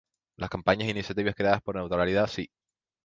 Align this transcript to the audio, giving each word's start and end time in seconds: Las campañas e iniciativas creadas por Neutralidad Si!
Las 0.41 0.49
campañas 0.55 0.87
e 0.87 0.91
iniciativas 0.95 1.35
creadas 1.35 1.61
por 1.61 1.75
Neutralidad 1.75 2.25
Si! 2.25 2.49